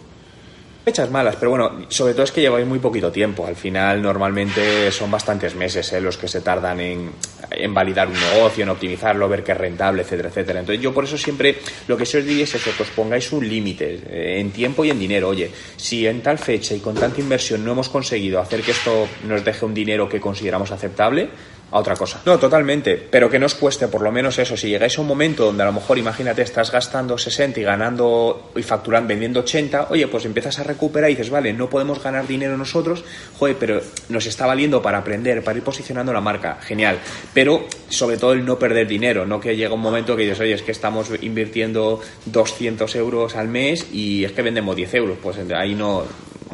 fechas 0.89 1.11
malas, 1.11 1.37
pero 1.37 1.51
bueno, 1.51 1.85
sobre 1.91 2.15
todo 2.15 2.23
es 2.25 2.33
que 2.33 2.41
lleváis 2.41 2.67
muy 2.67 2.79
poquito 2.79 3.13
tiempo. 3.13 3.47
Al 3.47 3.57
final, 3.57 4.01
normalmente 4.01 4.91
son 4.91 5.11
bastantes 5.11 5.55
meses 5.55 5.93
¿eh? 5.93 6.01
los 6.01 6.17
que 6.17 6.29
se 6.29 6.41
tardan 6.41 6.81
en, 6.81 7.11
en, 7.51 7.75
validar 7.75 8.09
un 8.09 8.15
negocio, 8.15 8.63
en 8.63 8.71
optimizarlo, 8.71 9.29
ver 9.29 9.45
que 9.45 9.53
es 9.53 9.59
rentable, 9.59 10.01
etcétera, 10.01 10.31
etcétera. 10.31 10.61
Entonces, 10.61 10.83
yo 10.83 10.95
por 10.95 11.05
eso 11.05 11.19
siempre 11.19 11.57
lo 11.89 11.99
que 11.99 12.07
se 12.07 12.19
os 12.19 12.25
diría 12.25 12.45
es 12.45 12.55
eso, 12.55 12.71
que 12.75 12.85
os 12.85 12.89
pongáis 12.89 13.31
un 13.33 13.47
límite 13.47 14.01
eh, 14.09 14.41
en 14.41 14.51
tiempo 14.51 14.83
y 14.83 14.89
en 14.89 14.99
dinero. 14.99 15.29
Oye, 15.29 15.51
si 15.77 16.07
en 16.07 16.23
tal 16.23 16.39
fecha 16.39 16.75
y 16.75 16.81
con 16.81 16.95
tanta 16.95 17.21
inversión 17.21 17.63
no 17.63 17.73
hemos 17.73 17.91
conseguido 17.91 18.41
hacer 18.41 18.63
que 18.63 18.71
esto 18.71 19.07
nos 19.27 19.45
deje 19.45 19.67
un 19.67 19.75
dinero 19.75 20.09
que 20.09 20.21
consideramos 20.21 20.71
aceptable, 20.71 21.29
a 21.71 21.79
otra 21.79 21.97
cosa. 21.97 22.21
No, 22.25 22.39
totalmente, 22.39 22.97
pero 22.97 23.29
que 23.29 23.39
no 23.39 23.47
os 23.47 23.55
cueste 23.55 23.89
por 23.89 24.03
lo 24.03 24.11
menos 24.11 24.39
eso. 24.39 24.57
Si 24.57 24.69
llegáis 24.69 24.99
a 24.99 25.01
un 25.01 25.07
momento 25.07 25.45
donde 25.45 25.63
a 25.63 25.67
lo 25.67 25.73
mejor, 25.73 25.99
imagínate, 25.99 26.43
estás 26.43 26.71
gastando 26.71 27.19
60 27.19 27.61
y 27.61 27.63
ganando 27.63 28.51
y 28.57 28.63
facturando, 28.63 29.09
vendiendo 29.09 29.41
80, 29.41 29.89
oye, 29.91 30.07
pues 30.09 30.25
empiezas 30.25 30.59
a 30.59 30.65
recuperar 30.65 31.11
y 31.11 31.15
dices, 31.15 31.31
vale, 31.31 31.53
no 31.53 31.69
podemos 31.69 32.03
ganar 32.03 32.27
dinero 32.27 32.57
nosotros, 32.57 33.05
joder, 33.39 33.57
pero 33.59 33.81
nos 34.09 34.27
está 34.27 34.47
valiendo 34.47 34.81
para 34.83 34.99
aprender, 34.99 35.43
para 35.45 35.59
ir 35.59 35.65
posicionando 35.65 36.13
la 36.13 36.21
marca, 36.21 36.59
genial. 36.63 36.99
Pero 37.35 37.67
sobre 37.89 38.17
todo 38.17 38.33
el 38.33 38.45
no 38.45 38.59
perder 38.59 38.87
dinero, 38.87 39.27
no 39.27 39.41
que 39.41 39.57
llega 39.57 39.75
un 39.75 39.81
momento 39.81 40.17
que 40.17 40.23
dices, 40.23 40.41
oye, 40.41 40.55
es 40.55 40.63
que 40.63 40.73
estamos 40.73 41.11
invirtiendo 41.21 42.01
200 42.27 42.95
euros 42.97 43.37
al 43.37 43.49
mes 43.49 43.87
y 43.93 44.25
es 44.25 44.33
que 44.33 44.43
vendemos 44.43 44.75
10 44.75 44.95
euros, 44.95 45.19
pues 45.23 45.39
ahí 45.55 45.75
no, 45.75 46.05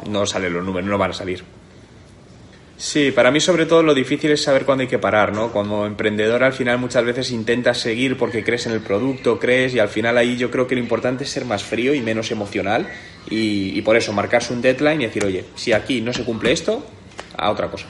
no 0.09 0.25
salen 0.25 0.53
los 0.53 0.63
números, 0.63 0.89
no 0.89 0.97
van 0.97 1.11
a 1.11 1.13
salir. 1.13 1.54
Sí, 2.77 3.11
para 3.11 3.31
mí 3.31 3.39
sobre 3.39 3.65
todo 3.65 3.83
lo 3.83 3.93
difícil 3.93 4.31
es 4.31 4.43
saber 4.43 4.65
cuándo 4.65 4.81
hay 4.81 4.89
que 4.89 4.99
parar, 4.99 5.33
¿no? 5.33 5.51
Como 5.53 5.85
emprendedor 5.85 6.43
al 6.43 6.51
final 6.51 6.77
muchas 6.77 7.05
veces 7.05 7.31
intentas 7.31 7.79
seguir 7.79 8.17
porque 8.17 8.43
crees 8.43 8.65
en 8.65 8.73
el 8.73 8.81
producto, 8.81 9.39
crees 9.39 9.73
y 9.73 9.79
al 9.79 9.87
final 9.87 10.17
ahí 10.17 10.35
yo 10.35 10.51
creo 10.51 10.67
que 10.67 10.75
lo 10.75 10.81
importante 10.81 11.23
es 11.23 11.29
ser 11.29 11.45
más 11.45 11.63
frío 11.63 11.93
y 11.93 12.01
menos 12.01 12.31
emocional 12.31 12.87
y, 13.29 13.77
y 13.77 13.81
por 13.81 13.95
eso 13.95 14.11
marcarse 14.11 14.53
un 14.53 14.61
deadline 14.61 15.01
y 15.01 15.05
decir, 15.05 15.23
oye, 15.23 15.45
si 15.55 15.71
aquí 15.71 16.01
no 16.01 16.11
se 16.11 16.25
cumple 16.25 16.51
esto, 16.51 16.85
a 17.37 17.49
otra 17.49 17.71
cosa 17.71 17.87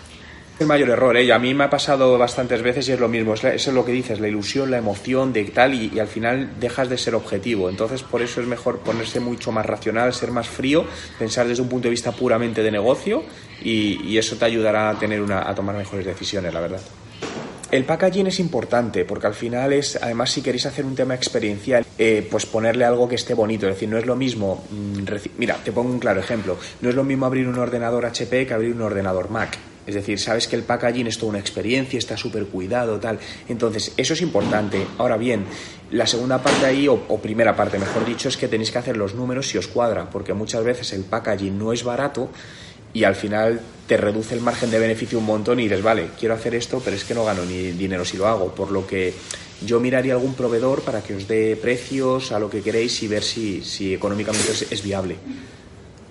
el 0.57 0.67
mayor 0.67 0.89
error, 0.89 1.17
¿eh? 1.17 1.33
A 1.33 1.39
mí 1.39 1.53
me 1.53 1.65
ha 1.65 1.69
pasado 1.69 2.17
bastantes 2.17 2.61
veces 2.61 2.87
y 2.87 2.93
es 2.93 2.99
lo 2.99 3.09
mismo, 3.09 3.33
eso 3.33 3.49
es 3.49 3.67
lo 3.67 3.83
que 3.83 3.91
dices, 3.91 4.19
la 4.21 4.29
ilusión, 4.29 4.71
la 4.71 4.77
emoción 4.77 5.33
de 5.33 5.43
tal 5.45 5.73
y, 5.73 5.99
al 5.99 6.07
final 6.07 6.51
dejas 6.59 6.87
de 6.87 6.97
ser 6.97 7.13
objetivo. 7.15 7.69
Entonces 7.69 8.03
por 8.03 8.21
eso 8.21 8.39
es 8.39 8.47
mejor 8.47 8.79
ponerse 8.79 9.19
mucho 9.19 9.51
más 9.51 9.65
racional, 9.65 10.13
ser 10.13 10.31
más 10.31 10.47
frío, 10.47 10.85
pensar 11.19 11.47
desde 11.47 11.61
un 11.61 11.67
punto 11.67 11.87
de 11.87 11.91
vista 11.91 12.13
puramente 12.13 12.63
de 12.63 12.71
negocio 12.71 13.23
y, 13.61 14.15
eso 14.15 14.37
te 14.37 14.45
ayudará 14.45 14.91
a, 14.91 14.97
tener 14.97 15.21
una, 15.21 15.47
a 15.47 15.53
tomar 15.53 15.75
mejores 15.75 16.05
decisiones, 16.05 16.53
la 16.53 16.61
verdad. 16.61 16.79
El 17.69 17.83
packaging 17.83 18.27
es 18.27 18.39
importante 18.39 19.03
porque 19.03 19.27
al 19.27 19.33
final 19.33 19.73
es, 19.73 19.99
además 20.01 20.31
si 20.31 20.41
queréis 20.41 20.65
hacer 20.65 20.85
un 20.85 20.95
tema 20.95 21.15
experiencial, 21.15 21.85
eh, 21.97 22.25
pues 22.31 22.45
ponerle 22.45 22.85
algo 22.85 23.09
que 23.09 23.15
esté 23.15 23.33
bonito. 23.33 23.67
Es 23.67 23.75
decir, 23.75 23.89
no 23.89 23.97
es 23.97 24.05
lo 24.05 24.15
mismo, 24.15 24.63
mm, 24.71 25.03
mira, 25.37 25.57
te 25.61 25.73
pongo 25.73 25.91
un 25.91 25.99
claro 25.99 26.21
ejemplo, 26.21 26.57
no 26.79 26.87
es 26.87 26.95
lo 26.95 27.03
mismo 27.03 27.25
abrir 27.25 27.45
un 27.45 27.59
ordenador 27.59 28.05
HP 28.05 28.47
que 28.47 28.53
abrir 28.53 28.73
un 28.73 28.83
ordenador 28.83 29.29
Mac. 29.29 29.57
Es 29.87 29.93
decir, 29.93 30.19
sabes 30.19 30.47
que 30.47 30.55
el 30.55 30.63
packaging 30.63 31.07
es 31.07 31.17
toda 31.17 31.31
una 31.31 31.39
experiencia, 31.39 31.99
está 31.99 32.17
súper 32.17 32.45
cuidado, 32.45 32.99
tal. 32.99 33.19
Entonces, 33.47 33.93
eso 33.97 34.13
es 34.13 34.21
importante. 34.21 34.85
Ahora 34.97 35.17
bien, 35.17 35.45
la 35.91 36.07
segunda 36.07 36.41
parte 36.41 36.65
ahí, 36.65 36.87
o, 36.87 36.97
primera 37.19 37.55
parte, 37.55 37.77
mejor 37.77 38.05
dicho, 38.05 38.29
es 38.29 38.37
que 38.37 38.47
tenéis 38.47 38.71
que 38.71 38.79
hacer 38.79 38.97
los 38.97 39.13
números 39.13 39.47
si 39.47 39.57
os 39.57 39.67
cuadra, 39.67 40.09
porque 40.09 40.33
muchas 40.33 40.63
veces 40.63 40.93
el 40.93 41.03
packaging 41.03 41.57
no 41.57 41.71
es 41.71 41.83
barato 41.83 42.29
y 42.93 43.03
al 43.03 43.15
final 43.15 43.59
te 43.87 43.97
reduce 43.97 44.33
el 44.33 44.41
margen 44.41 44.71
de 44.71 44.79
beneficio 44.79 45.19
un 45.19 45.25
montón 45.25 45.59
y 45.59 45.63
dices, 45.63 45.83
vale, 45.83 46.07
quiero 46.19 46.33
hacer 46.33 46.55
esto, 46.55 46.81
pero 46.83 46.95
es 46.95 47.03
que 47.03 47.13
no 47.13 47.25
gano 47.25 47.45
ni 47.45 47.71
dinero 47.71 48.05
si 48.05 48.17
lo 48.17 48.27
hago. 48.27 48.55
Por 48.55 48.71
lo 48.71 48.87
que 48.87 49.13
yo 49.63 49.79
miraría 49.79 50.13
algún 50.13 50.33
proveedor 50.33 50.81
para 50.81 51.01
que 51.01 51.15
os 51.15 51.27
dé 51.27 51.55
precios 51.55 52.31
a 52.31 52.39
lo 52.39 52.49
que 52.49 52.61
queréis 52.61 53.03
y 53.03 53.07
ver 53.07 53.21
si, 53.21 53.63
si 53.63 53.93
económicamente 53.93 54.51
es 54.51 54.83
viable 54.83 55.17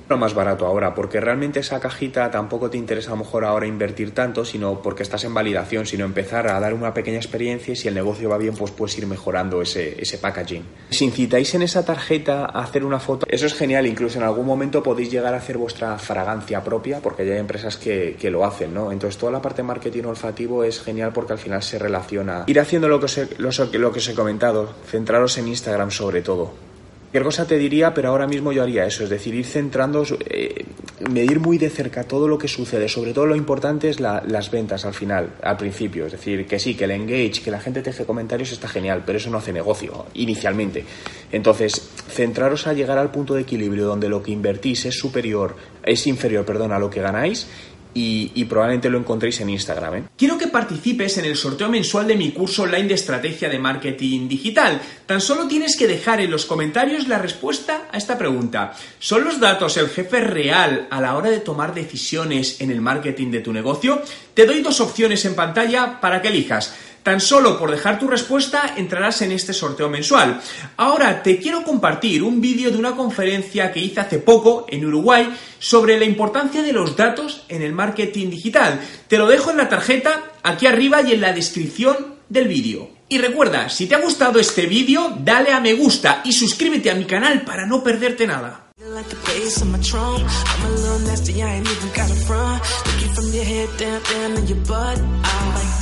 lo 0.08 0.18
más 0.18 0.34
barato 0.34 0.66
ahora, 0.66 0.94
porque 0.94 1.20
realmente 1.20 1.60
esa 1.60 1.80
cajita 1.80 2.30
tampoco 2.30 2.70
te 2.70 2.76
interesa 2.76 3.10
a 3.10 3.16
lo 3.16 3.24
mejor 3.24 3.44
ahora 3.44 3.66
invertir 3.66 4.12
tanto, 4.12 4.44
sino 4.44 4.82
porque 4.82 5.02
estás 5.02 5.24
en 5.24 5.34
validación, 5.34 5.86
sino 5.86 6.04
empezar 6.04 6.48
a 6.48 6.60
dar 6.60 6.74
una 6.74 6.92
pequeña 6.92 7.16
experiencia 7.16 7.72
y 7.72 7.76
si 7.76 7.88
el 7.88 7.94
negocio 7.94 8.28
va 8.28 8.38
bien, 8.38 8.54
pues 8.54 8.70
puedes 8.70 8.96
ir 8.98 9.06
mejorando 9.06 9.62
ese, 9.62 10.00
ese 10.00 10.18
packaging. 10.18 10.64
Si 10.90 11.04
incitáis 11.04 11.54
en 11.54 11.62
esa 11.62 11.84
tarjeta 11.84 12.44
a 12.44 12.62
hacer 12.62 12.84
una 12.84 13.00
foto, 13.00 13.26
eso 13.28 13.46
es 13.46 13.54
genial, 13.54 13.86
incluso 13.86 14.18
en 14.18 14.24
algún 14.24 14.46
momento 14.46 14.82
podéis 14.82 15.10
llegar 15.10 15.34
a 15.34 15.38
hacer 15.38 15.56
vuestra 15.56 15.96
fragancia 15.98 16.62
propia, 16.62 17.00
porque 17.00 17.26
ya 17.26 17.32
hay 17.32 17.40
empresas 17.40 17.76
que, 17.76 18.16
que 18.18 18.30
lo 18.30 18.44
hacen, 18.44 18.74
¿no? 18.74 18.92
Entonces 18.92 19.18
toda 19.18 19.32
la 19.32 19.40
parte 19.40 19.62
de 19.62 19.68
marketing 19.68 20.04
olfativo 20.04 20.64
es 20.64 20.80
genial 20.80 21.12
porque 21.12 21.32
al 21.32 21.38
final 21.38 21.62
se 21.62 21.78
relaciona. 21.78 22.44
Ir 22.46 22.60
haciendo 22.60 22.88
lo 22.88 22.98
que 22.98 23.06
os 23.06 23.18
he, 23.18 23.28
lo 23.38 23.92
que 23.92 23.98
os 23.98 24.08
he 24.08 24.14
comentado, 24.14 24.74
centraros 24.86 25.38
en 25.38 25.48
Instagram 25.48 25.90
sobre 25.90 26.22
todo 26.22 26.73
Cualquier 27.14 27.28
cosa 27.28 27.46
te 27.46 27.58
diría, 27.58 27.94
pero 27.94 28.08
ahora 28.08 28.26
mismo 28.26 28.50
yo 28.50 28.64
haría 28.64 28.86
eso, 28.86 29.04
es 29.04 29.08
decir, 29.08 29.36
ir 29.36 29.44
centrando, 29.44 30.04
eh, 30.28 30.64
medir 31.08 31.38
muy 31.38 31.58
de 31.58 31.70
cerca 31.70 32.02
todo 32.02 32.26
lo 32.26 32.36
que 32.36 32.48
sucede. 32.48 32.88
Sobre 32.88 33.12
todo 33.12 33.24
lo 33.24 33.36
importante 33.36 33.88
es 33.88 34.00
las 34.00 34.50
ventas 34.50 34.84
al 34.84 34.94
final, 34.94 35.30
al 35.40 35.56
principio. 35.56 36.06
Es 36.06 36.10
decir, 36.10 36.44
que 36.44 36.58
sí, 36.58 36.74
que 36.74 36.86
el 36.86 36.90
engage, 36.90 37.40
que 37.40 37.52
la 37.52 37.60
gente 37.60 37.82
te 37.82 37.90
deje 37.90 38.04
comentarios 38.04 38.50
está 38.50 38.66
genial, 38.66 39.04
pero 39.06 39.18
eso 39.18 39.30
no 39.30 39.38
hace 39.38 39.52
negocio 39.52 40.06
inicialmente. 40.14 40.84
Entonces, 41.30 41.88
centraros 42.08 42.66
a 42.66 42.72
llegar 42.72 42.98
al 42.98 43.12
punto 43.12 43.34
de 43.34 43.42
equilibrio 43.42 43.84
donde 43.86 44.08
lo 44.08 44.20
que 44.20 44.32
invertís 44.32 44.86
es 44.86 44.98
superior, 44.98 45.54
es 45.84 46.08
inferior, 46.08 46.44
perdón, 46.44 46.72
a 46.72 46.80
lo 46.80 46.90
que 46.90 47.00
ganáis 47.00 47.46
y, 47.94 48.44
probablemente 48.44 48.90
lo 48.90 48.98
encontréis 48.98 49.40
en 49.40 49.50
Instagram. 49.50 49.94
¿eh? 49.94 50.04
Quiero 50.16 50.36
que 50.36 50.48
participes 50.48 51.16
en 51.18 51.24
el 51.24 51.36
sorteo 51.36 51.68
mensual 51.68 52.06
de 52.06 52.16
mi 52.16 52.32
curso 52.32 52.64
online 52.64 52.88
de 52.88 52.94
estrategia 52.94 53.48
de 53.48 53.58
marketing 53.58 54.28
digital. 54.28 54.80
Tan 55.06 55.20
solo 55.20 55.46
tienes 55.46 55.76
que 55.76 55.86
dejar 55.86 56.20
en 56.20 56.30
los 56.30 56.44
comentarios 56.44 57.08
la 57.08 57.18
respuesta 57.18 57.88
a 57.90 57.96
esta 57.96 58.18
pregunta. 58.18 58.74
¿Son 58.98 59.24
los 59.24 59.40
datos 59.40 59.76
el 59.76 59.88
jefe 59.88 60.20
real 60.20 60.88
a 60.90 61.00
la 61.00 61.16
hora 61.16 61.30
de 61.30 61.40
tomar 61.40 61.74
decisiones 61.74 62.60
en 62.60 62.70
el 62.70 62.80
marketing 62.80 63.30
de 63.30 63.40
tu 63.40 63.52
negocio? 63.52 64.02
Te 64.34 64.46
doy 64.46 64.60
dos 64.60 64.80
opciones 64.80 65.24
en 65.24 65.34
pantalla 65.34 66.00
para 66.00 66.20
que 66.20 66.28
elijas. 66.28 66.74
Tan 67.04 67.20
solo 67.20 67.58
por 67.58 67.70
dejar 67.70 67.98
tu 67.98 68.08
respuesta 68.08 68.74
entrarás 68.78 69.20
en 69.20 69.30
este 69.30 69.52
sorteo 69.52 69.90
mensual. 69.90 70.40
Ahora 70.78 71.22
te 71.22 71.38
quiero 71.38 71.62
compartir 71.62 72.22
un 72.22 72.40
vídeo 72.40 72.70
de 72.70 72.78
una 72.78 72.96
conferencia 72.96 73.70
que 73.70 73.80
hice 73.80 74.00
hace 74.00 74.18
poco 74.18 74.64
en 74.70 74.86
Uruguay 74.86 75.28
sobre 75.58 75.98
la 75.98 76.06
importancia 76.06 76.62
de 76.62 76.72
los 76.72 76.96
datos 76.96 77.44
en 77.50 77.60
el 77.60 77.74
marketing 77.74 78.30
digital. 78.30 78.80
Te 79.06 79.18
lo 79.18 79.26
dejo 79.26 79.50
en 79.50 79.58
la 79.58 79.68
tarjeta 79.68 80.32
aquí 80.42 80.66
arriba 80.66 81.02
y 81.02 81.12
en 81.12 81.20
la 81.20 81.34
descripción 81.34 82.14
del 82.30 82.48
vídeo. 82.48 82.88
Y 83.10 83.18
recuerda, 83.18 83.68
si 83.68 83.86
te 83.86 83.96
ha 83.96 84.00
gustado 84.00 84.40
este 84.40 84.64
vídeo, 84.64 85.14
dale 85.20 85.52
a 85.52 85.60
me 85.60 85.74
gusta 85.74 86.22
y 86.24 86.32
suscríbete 86.32 86.90
a 86.90 86.94
mi 86.94 87.04
canal 87.04 87.42
para 87.42 87.66
no 87.66 87.84
perderte 87.84 88.26
nada. 88.26 88.70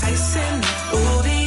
I 0.05 0.15
send 0.15 0.65
the 0.65 1.42